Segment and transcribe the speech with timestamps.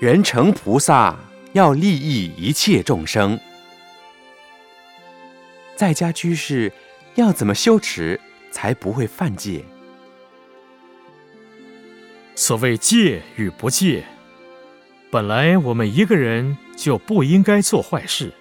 [0.00, 1.18] 人成菩萨
[1.54, 3.38] 要利益一切众生。
[5.74, 6.72] 在家居士
[7.16, 8.20] 要怎么修持
[8.52, 9.64] 才不会犯戒？
[12.36, 14.04] 所谓戒与不戒，
[15.10, 18.32] 本来我们一个人就不应该做坏事，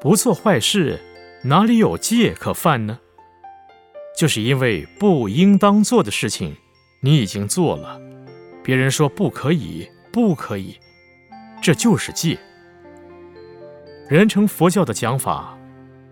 [0.00, 1.00] 不做坏事
[1.44, 2.98] 哪里有戒可犯呢？
[4.18, 6.56] 就是因为不应当做的事情，
[7.00, 8.00] 你已经做了，
[8.64, 10.76] 别人说不可以，不可以，
[11.62, 12.38] 这就是戒。
[14.08, 15.56] 人成佛教的讲法，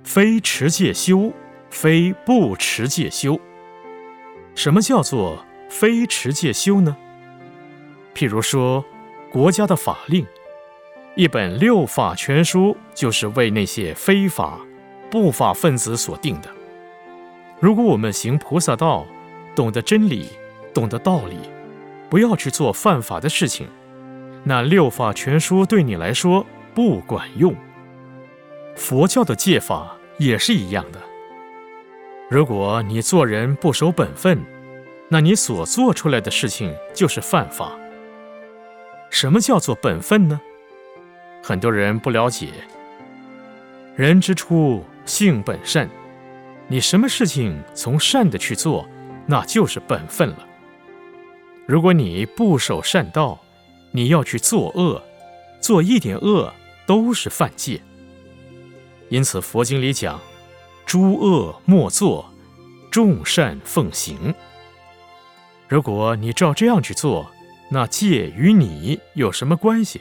[0.04, 1.32] 非持戒修，
[1.70, 3.40] 非不持戒修。
[4.54, 6.96] 什么叫做非持戒修呢？
[8.14, 8.84] 譬如说，
[9.30, 10.26] 国家的法令，
[11.16, 14.60] 一本六法全书，就是为那些非法、
[15.10, 16.48] 不法分子所定的。
[17.60, 19.04] 如果我们行菩萨道，
[19.56, 20.28] 懂得真理，
[20.72, 21.36] 懂得道理，
[22.08, 23.68] 不要去做犯法的事情，
[24.48, 27.54] 那六法全书对你来说不管用。
[28.74, 30.98] 佛教的戒法也是一样的。
[32.30, 34.42] 如果你做人不守本分，
[35.10, 37.72] 那你所做出来的事情就是犯法。
[39.10, 40.40] 什么叫做本分呢？
[41.42, 42.48] 很多人不了解。
[43.96, 45.86] 人之初，性本善。
[46.68, 48.88] 你什么事情从善的去做，
[49.26, 50.38] 那就是本分了。
[51.66, 53.38] 如果你不守善道，
[53.90, 55.02] 你要去作恶，
[55.60, 56.52] 做一点恶
[56.86, 57.82] 都是犯戒。
[59.08, 60.20] 因此佛经里讲：
[60.86, 62.32] 诸恶莫作，
[62.90, 64.34] 众善奉行。
[65.66, 67.30] 如果你照这样去做，
[67.70, 70.00] 那戒与你有什么关系？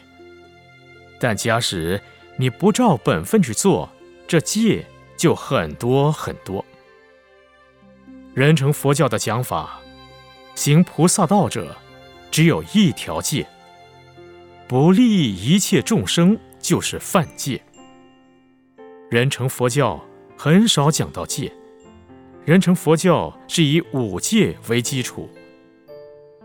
[1.19, 2.01] 但假使
[2.37, 3.89] 你不照本分去做，
[4.27, 4.85] 这戒。
[5.17, 6.63] 就很多很多。
[8.35, 9.79] 人成佛教的讲法，
[10.53, 11.75] 行菩萨道者，
[12.29, 13.47] 只有一条戒：
[14.67, 17.61] 不利益一切众生，就是犯戒。
[19.09, 20.03] 人成佛教
[20.37, 21.49] 很少讲到戒，
[22.43, 25.29] 人成佛教是以五戒为基础。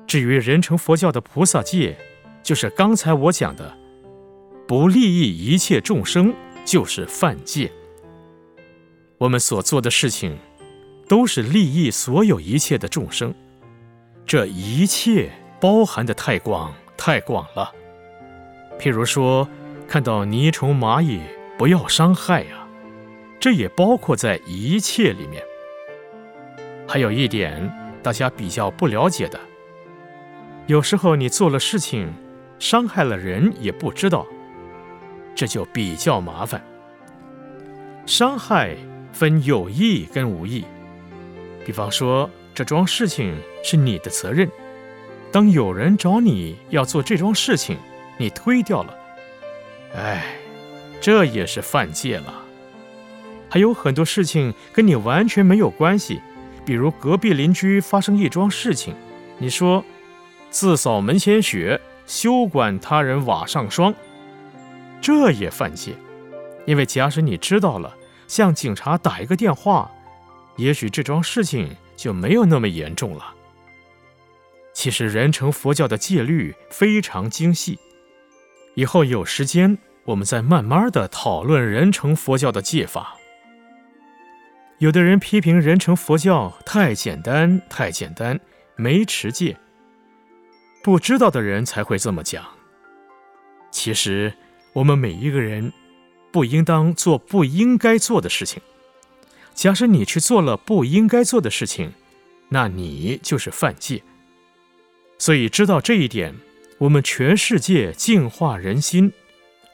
[0.07, 1.99] 至于人成佛教的菩萨戒，
[2.45, 3.77] 就是刚才我讲的，
[4.69, 6.33] 不利益一切众生，
[6.65, 7.73] 就是犯戒。
[9.19, 10.39] 我们所做的事情，
[11.09, 13.35] 都是利益所有一切的众生。
[14.25, 17.73] 这一切包含的太广太广了。
[18.79, 19.49] 譬如说，
[19.87, 21.21] 看到泥虫蚂蚁，
[21.57, 22.67] 不要伤害呀，
[23.39, 25.43] 这也包括在一切里面。
[26.87, 27.73] 还有一点，
[28.03, 29.39] 大家比较不了解的，
[30.67, 32.13] 有时候你做了事情，
[32.59, 34.27] 伤害了人也不知道，
[35.35, 36.63] 这就比较麻烦。
[38.07, 38.77] 伤害。
[39.15, 40.65] 分有意跟无意，
[41.67, 44.49] 比方说这桩事情是你的责任，
[45.31, 47.77] 当有人找你要做这桩事情，
[48.19, 48.99] 你推掉了，
[49.95, 50.37] 哎，
[51.01, 52.35] 这也是犯戒了。
[53.49, 56.21] 还有很多事情跟你完全没有关系，
[56.65, 58.95] 比如隔壁邻居发生一桩事情，
[59.39, 59.85] 你说
[60.51, 63.95] 自扫门前雪，休管他人瓦上霜，
[65.01, 65.95] 这也犯戒，
[66.65, 67.95] 因为假使你知道了。
[68.29, 69.91] 向警察打一个电话，
[70.57, 73.35] 也许这桩事情就没有那么严重了。
[74.73, 77.79] 其实人成佛教的戒律非常精细，
[78.75, 83.17] 以后有时间我们再慢慢的讨论人成佛教的戒法。
[84.79, 88.39] 有的人批评人成佛教太简单，太简单，
[88.77, 89.57] 没持戒。
[90.83, 92.45] 不知道的人才会这么讲。
[93.71, 94.33] 其实
[94.73, 95.73] 我们每一个人。
[96.33, 98.63] 不应当做不应该做的事情。
[99.53, 101.93] 假使你去做了不应该做的事情，
[102.49, 104.03] 那你就是犯戒。
[105.19, 106.35] 所以知道这一点，
[106.83, 109.13] 我们全世界净化人心，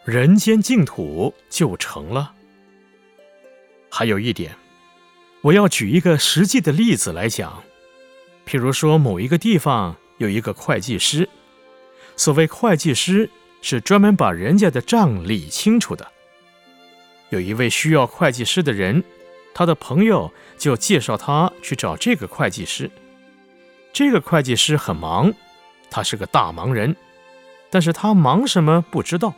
[0.04, 2.34] 人间净土就成了。
[3.88, 4.54] 还有一点，
[5.40, 7.64] 我要举一个实际的例子来讲。
[8.46, 11.26] 譬如说，某一个地方有一个会计师，
[12.14, 13.30] 所谓会计师
[13.62, 16.06] 是专门把人家的账理清楚的。
[17.30, 19.02] 有一位需要会计师的人，
[19.54, 22.90] 他的朋友就介绍他去找这个会计师。
[23.94, 25.32] 这个会计师很忙，
[25.90, 26.94] 他是个大忙人，
[27.70, 29.34] 但是他忙什么不知道，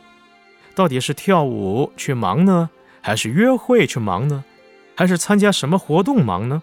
[0.75, 2.69] 到底是跳舞去忙呢，
[3.01, 4.43] 还是约会去忙呢，
[4.95, 6.61] 还是参加什么活动忙呢？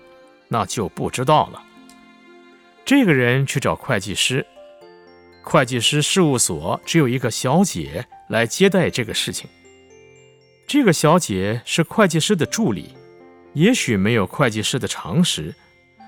[0.49, 1.63] 那就不知道了。
[2.85, 4.47] 这个人去找会计师，
[5.43, 9.49] 会计师事务所只有一个小姐来接待这个事情。
[10.67, 12.95] 这个小姐是会计师的助理，
[13.53, 15.55] 也许没有会计师的常识，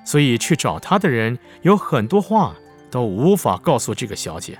[0.04, 2.54] 所以去找她的人有很多话
[2.90, 4.58] 都无法告诉这个小姐。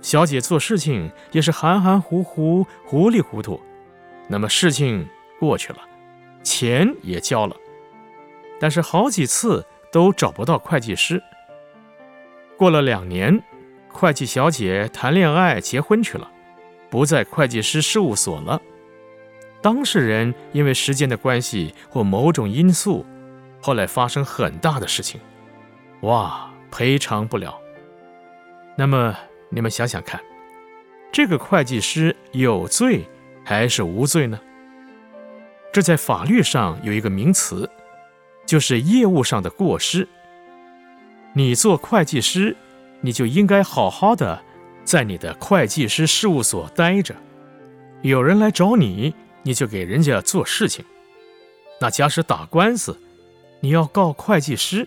[0.00, 3.60] 小姐做事情也是含含糊糊、糊里糊涂，
[4.28, 5.06] 那么事情
[5.40, 5.78] 过去了，
[6.42, 7.56] 钱也交了，
[8.60, 11.20] 但是好几次都找不到会计师。
[12.56, 13.42] 过了两年，
[13.88, 16.30] 会计小姐谈恋爱、结婚去了，
[16.88, 18.62] 不在会计师事务所了。
[19.60, 23.04] 当事人因为时间的关系或某种因素，
[23.60, 25.20] 后来发生很大的事情，
[26.02, 27.58] 哇，赔偿不了。
[28.76, 29.16] 那么
[29.50, 30.20] 你们想想看，
[31.12, 33.04] 这个会计师有罪
[33.44, 34.38] 还是无罪呢？
[35.72, 37.68] 这在法律上有一个名词，
[38.46, 40.06] 就是业务上的过失。
[41.34, 42.56] 你做会计师，
[43.00, 44.42] 你就应该好好的
[44.84, 47.14] 在你的会计师事务所待着。
[48.02, 49.14] 有人来找你。
[49.44, 50.84] 你就给人家做事情，
[51.80, 53.00] 那假使打官司，
[53.60, 54.86] 你要告会计师，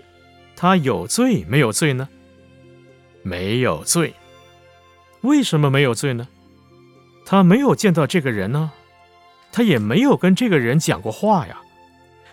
[0.56, 2.08] 他有罪没有罪呢？
[3.24, 4.14] 没有罪。
[5.22, 6.28] 为什么没有罪呢？
[7.26, 8.72] 他没有见到这个人呢，
[9.52, 11.62] 他也没有跟这个人讲过话呀。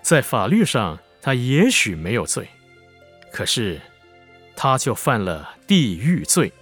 [0.03, 2.49] 在法律上，他也许没有罪，
[3.33, 3.81] 可是
[4.57, 6.53] 他就犯了地狱罪，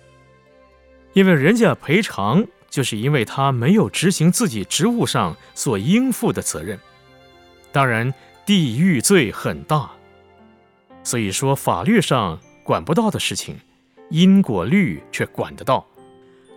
[1.13, 2.47] 因为人家赔偿。
[2.69, 6.79] 就是因为他没有执行自己职务上所应负的责任，
[7.73, 8.13] 当然
[8.45, 9.89] 地狱罪很大，
[11.07, 13.61] 所以说法律上管不到的事情，
[14.11, 15.87] 因果律却管得到。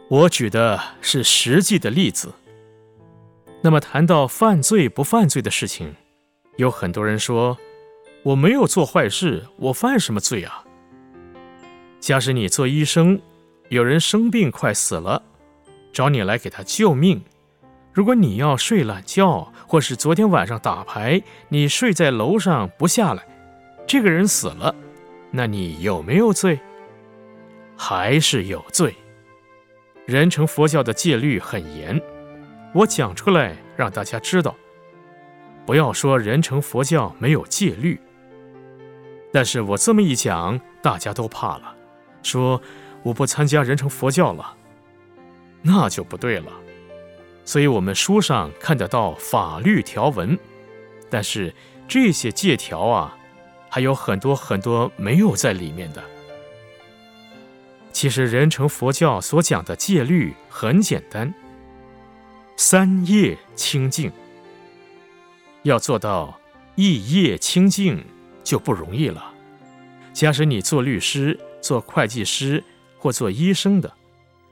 [0.09, 2.33] 我举的是实际的例子。
[3.61, 5.93] 那么谈到犯罪不犯罪的事情，
[6.57, 7.59] 有很多人说
[8.23, 10.63] 我没有做坏事，我犯什么罪啊？
[11.99, 13.21] 假使你做医生，
[13.67, 15.21] 有人生病快死了。
[15.93, 17.21] 找你来给他救命。
[17.93, 23.23] 如果你要睡懒觉，或是昨天晚上打牌，你睡在楼上不下来，
[23.89, 24.75] 这个人死了，
[25.31, 26.59] 那你有没有罪？
[27.75, 28.93] 还是有罪。
[30.05, 31.99] 人成佛教的戒律很严，
[32.75, 34.55] 我讲出来让大家知道，
[35.65, 37.99] 不要说人成佛教没有戒律。
[39.33, 41.75] 但是我这么一讲，大家都怕了，
[42.21, 42.61] 说
[43.01, 44.55] 我不参加人成佛教了。
[45.63, 46.51] 那就不对了，
[47.43, 50.37] 所以我们书上看得到法律条文，
[51.09, 51.51] 但是
[51.87, 53.17] 这些借条啊，
[53.69, 56.03] 还有很多很多没有在里面的。
[57.91, 61.33] 其实人成佛教所讲的戒律很简单，
[62.55, 64.11] 三业清净，
[65.63, 66.39] 要做到
[66.75, 68.03] 一业清净
[68.43, 69.33] 就不容易了。
[70.13, 72.63] 假使你做律师、做会计师
[72.97, 73.93] 或做医生的。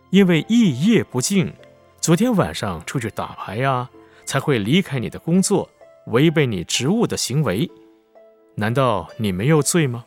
[0.09, 1.53] 因为一夜不净，
[1.99, 3.89] 昨天晚上出去打牌呀，
[4.25, 5.69] 才会离开你的工作，
[6.07, 7.69] 违背你职务的行为，
[8.59, 10.03] 难道你没有罪吗？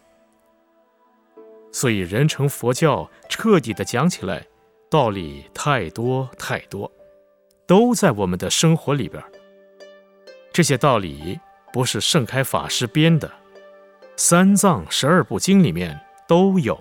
[1.71, 4.45] 所以人成佛教彻底的讲起来，
[4.91, 6.91] 道理太多太多，
[7.65, 9.23] 都在我们的生活里边。
[10.53, 11.39] 这些道理
[11.73, 13.29] 不是盛开法师编的，
[14.17, 16.77] 《三藏十二部经》里面都有。